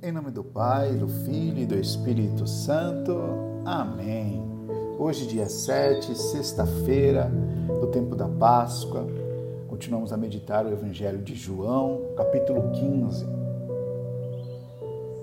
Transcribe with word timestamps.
Em 0.00 0.12
nome 0.12 0.30
do 0.30 0.44
Pai, 0.44 0.92
do 0.92 1.08
Filho 1.08 1.58
e 1.58 1.66
do 1.66 1.74
Espírito 1.74 2.46
Santo. 2.46 3.18
Amém. 3.64 4.40
Hoje, 4.96 5.26
dia 5.26 5.48
7, 5.48 6.16
sexta-feira, 6.16 7.28
do 7.80 7.88
tempo 7.88 8.14
da 8.14 8.28
Páscoa, 8.28 9.04
continuamos 9.66 10.12
a 10.12 10.16
meditar 10.16 10.64
o 10.64 10.70
Evangelho 10.70 11.20
de 11.20 11.34
João, 11.34 12.02
capítulo 12.16 12.70
15. 12.70 13.26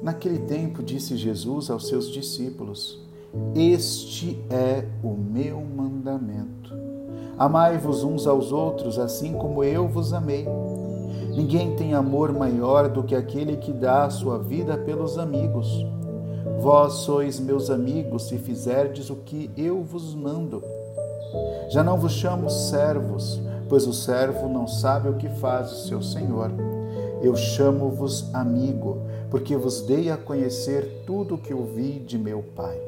Naquele 0.01 0.39
tempo, 0.39 0.83
disse 0.83 1.15
Jesus 1.15 1.69
aos 1.69 1.87
seus 1.87 2.11
discípulos: 2.11 3.01
Este 3.55 4.43
é 4.49 4.85
o 5.01 5.13
meu 5.13 5.61
mandamento. 5.61 6.73
Amai-vos 7.37 8.03
uns 8.03 8.27
aos 8.27 8.51
outros, 8.51 8.99
assim 8.99 9.31
como 9.31 9.63
eu 9.63 9.87
vos 9.87 10.11
amei. 10.11 10.45
Ninguém 11.35 11.75
tem 11.75 11.93
amor 11.93 12.31
maior 12.31 12.87
do 12.87 13.03
que 13.03 13.13
aquele 13.13 13.57
que 13.57 13.73
dá 13.73 14.05
a 14.05 14.09
sua 14.09 14.39
vida 14.39 14.77
pelos 14.77 15.17
amigos. 15.17 15.85
Vós 16.61 16.93
sois 16.93 17.41
meus 17.41 17.69
amigos 17.69 18.29
se 18.29 18.37
fizerdes 18.37 19.09
o 19.09 19.17
que 19.17 19.51
eu 19.57 19.83
vos 19.83 20.15
mando. 20.15 20.63
Já 21.69 21.83
não 21.83 21.97
vos 21.97 22.13
chamo 22.13 22.49
servos, 22.49 23.41
pois 23.67 23.85
o 23.85 23.91
servo 23.91 24.47
não 24.47 24.65
sabe 24.65 25.09
o 25.09 25.15
que 25.15 25.27
faz 25.27 25.73
o 25.73 25.87
seu 25.87 26.01
senhor. 26.01 26.51
Eu 27.21 27.35
chamo-vos 27.35 28.33
amigo, 28.33 28.99
porque 29.29 29.57
vos 29.57 29.81
dei 29.81 30.09
a 30.09 30.15
conhecer 30.15 31.03
tudo 31.05 31.35
o 31.35 31.37
que 31.37 31.53
ouvi 31.53 31.99
de 31.99 32.17
meu 32.17 32.45
Pai. 32.55 32.79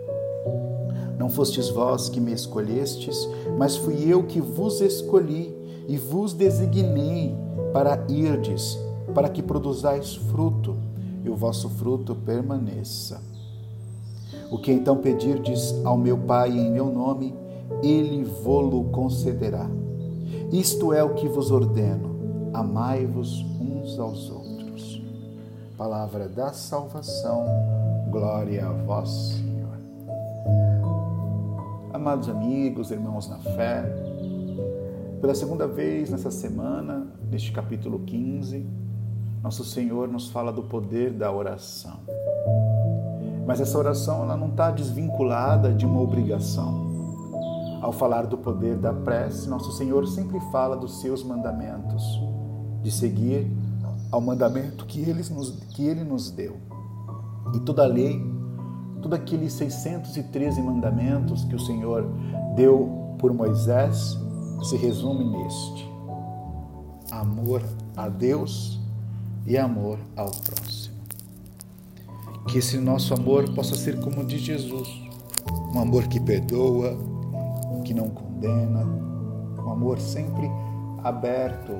Não 1.19 1.29
fostes 1.29 1.67
vós 1.67 2.07
que 2.07 2.21
me 2.21 2.31
escolhestes, 2.31 3.27
mas 3.57 3.75
fui 3.75 4.09
eu 4.09 4.23
que 4.23 4.39
vos 4.39 4.79
escolhi 4.79 5.53
e 5.85 5.97
vos 5.97 6.31
designei 6.31 7.46
para 7.77 8.03
irdes, 8.09 8.75
para 9.13 9.29
que 9.29 9.43
produzais 9.43 10.15
fruto 10.15 10.75
e 11.23 11.29
o 11.29 11.35
vosso 11.35 11.69
fruto 11.69 12.15
permaneça. 12.15 13.21
O 14.49 14.57
que 14.57 14.71
então 14.71 14.97
pedirdes 14.97 15.75
ao 15.85 15.95
meu 15.95 16.17
Pai 16.17 16.49
em 16.49 16.71
meu 16.71 16.87
nome, 16.87 17.35
ele 17.83 18.23
vô-lo 18.23 18.85
concederá. 18.85 19.69
Isto 20.51 20.91
é 20.91 21.03
o 21.03 21.13
que 21.13 21.27
vos 21.27 21.51
ordeno: 21.51 22.49
amai-vos 22.51 23.45
uns 23.61 23.99
aos 23.99 24.27
outros. 24.31 24.99
Palavra 25.77 26.27
da 26.27 26.53
salvação, 26.53 27.45
glória 28.09 28.65
a 28.65 28.71
vós, 28.71 29.07
Senhor. 29.35 29.77
Amados 31.93 32.27
amigos, 32.27 32.89
irmãos 32.89 33.29
na 33.29 33.37
fé, 33.37 33.83
pela 35.21 35.35
segunda 35.35 35.67
vez 35.67 36.09
nessa 36.09 36.31
semana, 36.31 37.16
neste 37.29 37.51
capítulo 37.51 37.99
15, 37.99 38.65
nosso 39.43 39.63
Senhor 39.63 40.07
nos 40.07 40.29
fala 40.29 40.51
do 40.51 40.63
poder 40.63 41.11
da 41.11 41.31
oração. 41.31 41.99
Mas 43.45 43.61
essa 43.61 43.77
oração 43.77 44.23
ela 44.23 44.35
não 44.35 44.49
está 44.49 44.71
desvinculada 44.71 45.73
de 45.73 45.85
uma 45.85 46.01
obrigação. 46.01 46.87
Ao 47.81 47.91
falar 47.91 48.25
do 48.25 48.37
poder 48.37 48.75
da 48.77 48.91
prece, 48.91 49.47
nosso 49.47 49.71
Senhor 49.73 50.07
sempre 50.07 50.39
fala 50.51 50.75
dos 50.75 50.99
seus 50.99 51.23
mandamentos, 51.23 52.03
de 52.81 52.91
seguir 52.91 53.49
ao 54.11 54.19
mandamento 54.19 54.85
que 54.85 55.01
ele 55.01 55.23
nos, 55.29 55.51
que 55.69 55.85
ele 55.85 56.03
nos 56.03 56.31
deu. 56.31 56.57
E 57.53 57.59
toda 57.59 57.83
a 57.83 57.87
lei, 57.87 58.19
todos 59.01 59.17
aqueles 59.17 59.53
613 59.53 60.61
mandamentos 60.61 61.43
que 61.45 61.55
o 61.55 61.59
Senhor 61.59 62.05
deu 62.55 63.15
por 63.19 63.33
Moisés, 63.33 64.17
se 64.63 64.75
resume 64.75 65.23
neste: 65.23 65.96
amor 67.11 67.63
a 67.95 68.09
Deus 68.09 68.79
e 69.45 69.57
amor 69.57 69.99
ao 70.15 70.29
próximo. 70.29 70.95
Que 72.47 72.59
esse 72.59 72.77
nosso 72.77 73.13
amor 73.13 73.53
possa 73.53 73.75
ser 73.75 73.99
como 73.99 74.21
o 74.21 74.25
de 74.25 74.37
Jesus, 74.37 74.87
um 75.73 75.79
amor 75.79 76.07
que 76.07 76.19
perdoa, 76.19 76.97
que 77.83 77.93
não 77.93 78.09
condena, 78.09 78.85
um 79.59 79.71
amor 79.71 79.99
sempre 79.99 80.49
aberto 81.03 81.79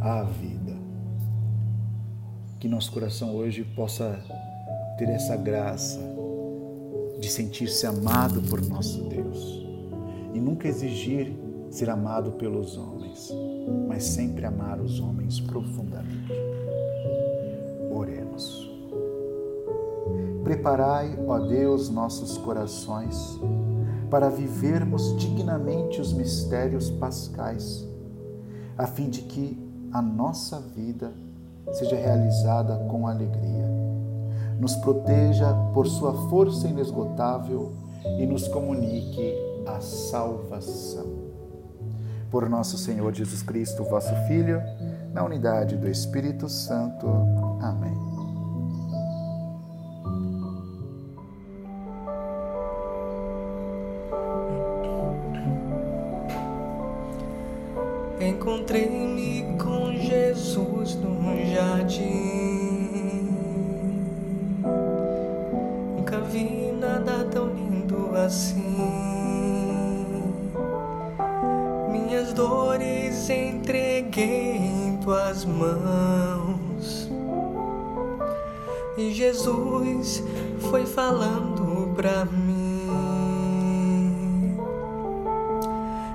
à 0.00 0.22
vida. 0.22 0.76
Que 2.58 2.68
nosso 2.68 2.90
coração 2.90 3.36
hoje 3.36 3.62
possa 3.62 4.20
ter 4.98 5.08
essa 5.08 5.36
graça 5.36 6.00
de 7.20 7.28
sentir-se 7.28 7.86
amado 7.86 8.42
por 8.42 8.60
nosso 8.66 9.04
Deus 9.04 9.64
e 10.34 10.40
nunca 10.40 10.68
exigir 10.68 11.32
ser 11.70 11.88
amado 11.90 12.32
pelos 12.32 12.76
homens, 12.76 13.30
mas 13.88 14.04
sempre 14.04 14.44
amar 14.46 14.80
os 14.80 15.00
homens 15.00 15.40
profundamente. 15.40 16.32
Oremos. 17.90 18.70
Preparai, 20.44 21.18
ó 21.26 21.38
Deus, 21.38 21.88
nossos 21.90 22.38
corações 22.38 23.40
para 24.10 24.28
vivermos 24.28 25.16
dignamente 25.16 26.00
os 26.00 26.12
mistérios 26.12 26.90
pascais, 26.90 27.84
a 28.78 28.86
fim 28.86 29.10
de 29.10 29.22
que 29.22 29.58
a 29.92 30.00
nossa 30.00 30.60
vida 30.60 31.12
seja 31.72 31.96
realizada 31.96 32.76
com 32.88 33.08
alegria. 33.08 33.66
Nos 34.60 34.76
proteja 34.76 35.52
por 35.74 35.86
sua 35.86 36.28
força 36.28 36.68
inesgotável 36.68 37.72
e 38.18 38.26
nos 38.26 38.46
comunique 38.48 39.34
a 39.66 39.80
salvação 39.80 41.25
por 42.30 42.48
nosso 42.48 42.76
Senhor 42.76 43.12
Jesus 43.14 43.42
Cristo, 43.42 43.84
vosso 43.84 44.14
Filho, 44.26 44.60
na 45.12 45.24
unidade 45.24 45.76
do 45.76 45.88
Espírito 45.88 46.48
Santo. 46.48 47.06
Amém. 47.60 48.06
Encontrei-me 58.20 59.56
com 59.58 59.92
Jesus 59.92 60.94
no 60.96 61.36
jardim. 61.54 62.86
Nunca 65.96 66.20
vi 66.20 66.72
nada 66.72 67.24
tão 67.30 67.48
lindo 67.48 68.16
assim. 68.16 69.25
Mãos. 75.56 77.10
E 78.96 79.12
Jesus 79.12 80.22
foi 80.70 80.86
falando 80.86 81.94
pra 81.94 82.24
mim 82.24 82.66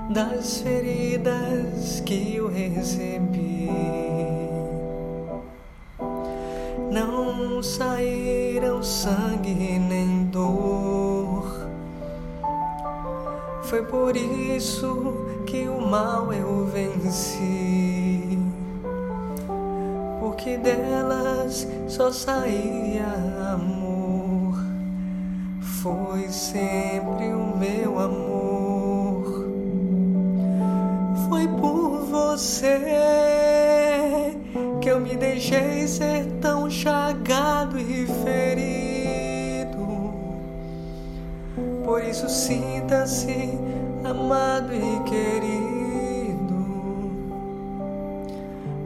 das 0.09 0.61
feridas 0.61 2.01
que 2.05 2.35
eu 2.35 2.47
recebi. 2.47 3.69
Não 6.91 7.63
saíram 7.63 8.83
sangue 8.83 9.79
nem 9.79 10.25
dor. 10.25 11.67
Foi 13.63 13.83
por 13.83 14.17
isso 14.17 15.25
que 15.45 15.67
o 15.69 15.79
mal 15.79 16.33
eu 16.33 16.65
venci, 16.65 17.90
porque 20.41 20.57
delas 20.57 21.67
só 21.87 22.11
saía 22.11 23.05
amor. 23.53 24.55
Foi 25.59 26.27
sempre 26.29 27.31
o 27.31 27.55
meu 27.57 27.99
amor, 27.99 29.45
foi 31.29 31.47
por 31.47 31.99
você 32.05 32.79
que 34.81 34.89
eu 34.89 34.99
me 34.99 35.15
deixei 35.15 35.87
ser 35.87 36.25
tão 36.41 36.69
chagado 36.71 37.79
e 37.79 38.07
ferido. 38.23 39.77
Por 41.85 42.03
isso 42.03 42.27
sinta-se 42.27 43.59
amado 44.03 44.73
e 44.73 44.99
querido, 45.07 46.65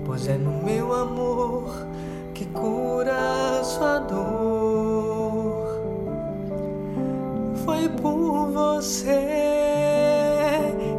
pois 0.05 0.27
é 0.27 0.37
no 0.37 0.63
meu 0.63 0.93
amor 0.93 1.15
que 2.35 2.45
cura 2.45 3.63
sua 3.63 3.97
dor. 3.99 5.65
Foi 7.65 7.89
por 7.89 8.51
você 8.51 9.17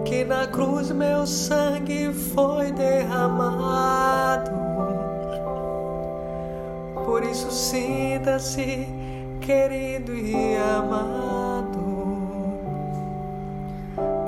que 0.04 0.24
na 0.24 0.48
cruz 0.48 0.90
meu 0.90 1.24
sangue 1.24 2.12
foi 2.12 2.72
derramado. 2.72 4.50
Por 7.04 7.22
isso 7.22 7.52
sinta-se 7.52 8.88
querido 9.40 10.12
e 10.12 10.56
amado 10.56 11.86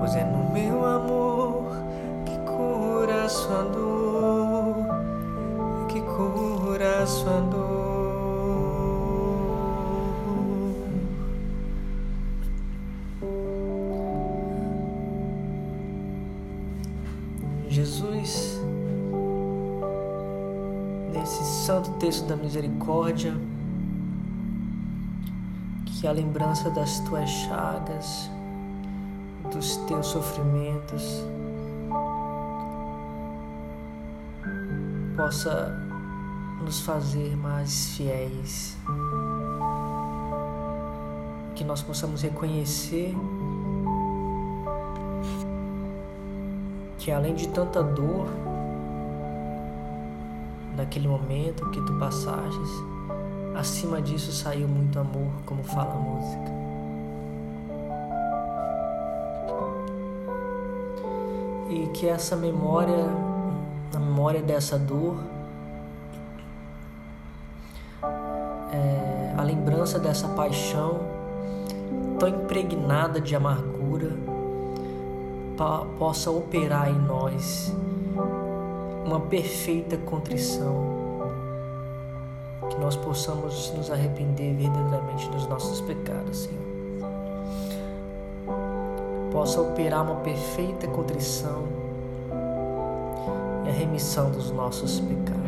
pois 0.09 0.17
é 0.17 0.25
no 0.25 0.51
meu 0.53 0.85
amor 0.87 1.65
que 2.25 2.37
cura 2.39 3.29
sua 3.29 3.65
dor, 3.65 4.38
a 6.99 7.07
sua 7.07 7.41
dor. 7.43 7.89
Jesus, 17.69 18.61
nesse 21.13 21.45
santo 21.65 21.91
texto 22.01 22.27
da 22.27 22.37
misericórdia, 22.37 23.33
que 25.87 26.07
a 26.07 26.13
lembrança 26.13 26.69
das 26.71 26.99
tuas 27.01 27.31
chagas, 27.31 28.29
dos 29.53 29.77
teus 29.87 30.07
sofrimentos, 30.09 31.25
possa 35.17 35.88
nos 36.61 36.81
fazer 36.81 37.37
mais 37.37 37.97
fiéis, 37.97 38.77
que 41.55 41.65
nós 41.65 41.83
possamos 41.83 42.23
reconhecer 42.23 43.15
que 46.99 47.13
além 47.13 47.35
de 47.35 47.49
tanta 47.49 47.83
dor, 47.83 48.29
naquele 50.77 51.09
momento 51.09 51.71
que 51.71 51.81
tu 51.81 51.95
passages, 51.95 52.71
acima 53.57 54.03
disso 54.03 54.31
saiu 54.31 54.69
muito 54.69 54.99
amor, 54.99 55.31
como 55.47 55.63
fala 55.63 55.95
a 55.95 55.97
música. 55.97 56.59
E 61.71 61.87
que 61.95 62.07
essa 62.07 62.37
memória, 62.37 63.07
a 63.95 63.99
memória 63.99 64.43
dessa 64.43 64.79
dor, 64.79 65.17
lembrança 69.89 69.99
dessa 69.99 70.29
paixão 70.29 71.01
tão 72.19 72.29
impregnada 72.29 73.21
de 73.21 73.35
amargura, 73.35 74.11
possa 75.99 76.31
operar 76.31 76.91
em 76.91 76.99
nós 76.99 77.73
uma 79.05 79.21
perfeita 79.21 79.97
contrição, 79.97 80.75
que 82.69 82.79
nós 82.79 82.97
possamos 82.97 83.73
nos 83.77 83.91
arrepender 83.91 84.55
verdadeiramente 84.55 85.29
dos 85.31 85.47
nossos 85.47 85.81
pecados, 85.81 86.41
Senhor. 86.41 86.69
Possa 89.33 89.61
operar 89.61 90.03
uma 90.03 90.17
perfeita 90.17 90.87
contrição 90.89 91.65
e 93.65 93.69
a 93.69 93.73
remissão 93.73 94.31
dos 94.31 94.51
nossos 94.51 95.01
pecados, 95.01 95.48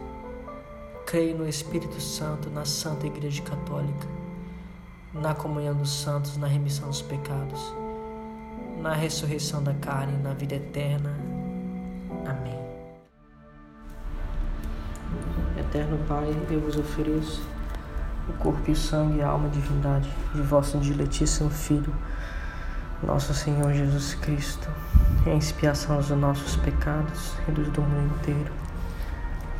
Creio 1.11 1.37
no 1.37 1.47
Espírito 1.47 2.01
Santo, 2.01 2.49
na 2.49 2.65
Santa 2.65 3.05
Igreja 3.05 3.43
Católica, 3.43 4.07
na 5.13 5.35
comunhão 5.35 5.75
dos 5.75 5.91
santos, 5.91 6.37
na 6.37 6.47
remissão 6.47 6.87
dos 6.87 7.03
pecados 7.03 7.73
na 8.81 8.93
ressurreição 8.93 9.63
da 9.63 9.73
carne 9.75 10.17
na 10.23 10.33
vida 10.33 10.55
eterna. 10.55 11.13
Amém. 12.25 12.59
Eterno 15.57 15.99
Pai, 16.07 16.35
eu 16.49 16.59
vos 16.59 16.77
ofereço 16.77 17.47
o 18.27 18.33
corpo 18.33 18.71
e 18.71 18.75
sangue 18.75 19.19
e 19.19 19.21
alma 19.21 19.47
e 19.47 19.51
divindade 19.51 20.09
de 20.33 20.41
vosso 20.41 20.79
diletíssimo 20.79 21.49
Filho, 21.49 21.93
nosso 23.03 23.33
Senhor 23.33 23.71
Jesus 23.73 24.15
Cristo, 24.15 24.67
em 25.27 25.37
expiação 25.37 25.97
dos 25.97 26.09
nossos 26.09 26.55
pecados 26.57 27.33
e 27.47 27.51
dos 27.51 27.69
do 27.69 27.81
mundo 27.81 28.15
inteiro. 28.15 28.70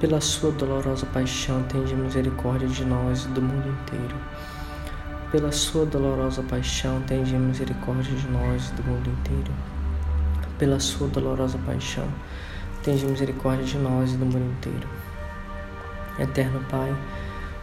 Pela 0.00 0.20
sua 0.20 0.52
dolorosa 0.52 1.04
paixão, 1.06 1.60
tende 1.64 1.92
misericórdia 1.92 2.68
de 2.68 2.84
nós 2.84 3.24
e 3.24 3.28
do 3.30 3.42
mundo 3.42 3.68
inteiro. 3.68 4.14
Pela 5.32 5.50
sua 5.50 5.84
dolorosa 5.84 6.40
paixão, 6.40 7.02
tende 7.02 7.34
misericórdia 7.34 8.14
de 8.14 8.28
nós 8.28 8.68
e 8.68 8.74
do 8.74 8.84
mundo 8.84 9.10
inteiro. 9.10 9.52
Pela 10.56 10.78
sua 10.78 11.08
dolorosa 11.08 11.58
paixão, 11.66 12.06
tende 12.84 13.04
misericórdia 13.06 13.64
de 13.64 13.76
nós 13.76 14.12
e 14.12 14.16
do 14.16 14.24
mundo 14.24 14.54
inteiro. 14.56 14.88
Eterno 16.16 16.64
Pai, 16.70 16.96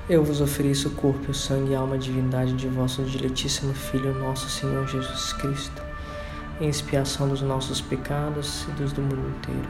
eu 0.10 0.22
vos 0.22 0.42
ofereço 0.42 0.90
o 0.90 0.92
corpo, 0.92 1.32
o 1.32 1.34
sangue 1.34 1.72
e 1.72 1.76
a 1.76 1.80
alma 1.80 1.98
divindade 1.98 2.52
de 2.52 2.68
vosso 2.68 3.02
diletíssimo 3.04 3.74
Filho, 3.74 4.14
nosso 4.14 4.50
Senhor 4.50 4.86
Jesus 4.86 5.32
Cristo, 5.32 5.82
em 6.60 6.68
expiação 6.68 7.30
dos 7.30 7.42
nossos 7.42 7.80
pecados 7.80 8.66
e 8.68 8.72
dos 8.72 8.92
do 8.92 9.02
mundo 9.02 9.26
inteiro. 9.38 9.70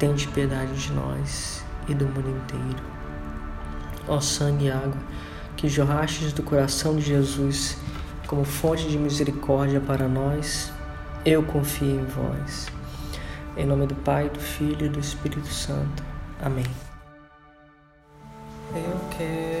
tende 0.00 0.26
piedade 0.28 0.72
de 0.72 0.92
nós 0.92 1.62
e 1.86 1.94
do 1.94 2.06
mundo 2.06 2.30
inteiro. 2.30 2.82
Ó 4.08 4.18
sangue 4.18 4.64
e 4.64 4.70
água 4.70 4.96
que 5.56 5.68
jorrastes 5.68 6.32
do 6.32 6.42
coração 6.42 6.96
de 6.96 7.02
Jesus 7.02 7.76
como 8.26 8.44
fonte 8.44 8.88
de 8.88 8.96
misericórdia 8.96 9.78
para 9.80 10.08
nós, 10.08 10.72
eu 11.24 11.42
confio 11.42 12.00
em 12.00 12.04
vós. 12.06 12.68
Em 13.56 13.66
nome 13.66 13.86
do 13.86 13.94
Pai, 13.94 14.30
do 14.30 14.40
Filho 14.40 14.86
e 14.86 14.88
do 14.88 14.98
Espírito 14.98 15.48
Santo. 15.48 16.02
Amém. 16.40 16.64
Eu 18.74 19.00
quero 19.18 19.59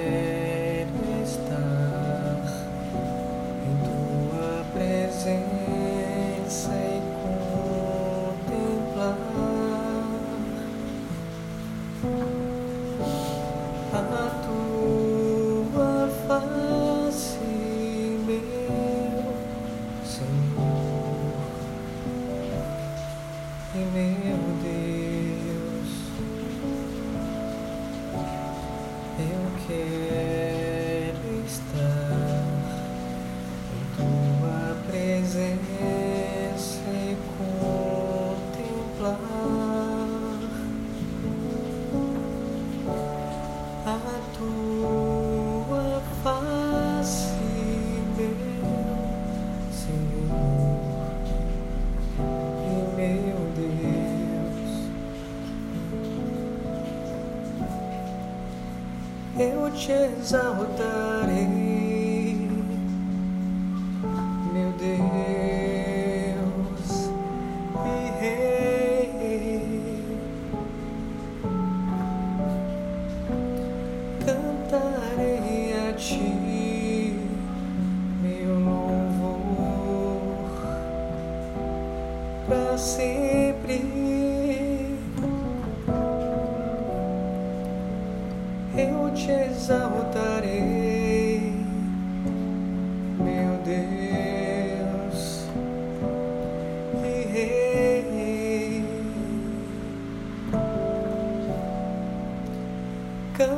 Deus. 59.70 59.72
Eu 59.72 59.76
te 59.76 59.92
exaltarei. 59.92 61.19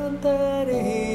cantaré. 0.03 1.12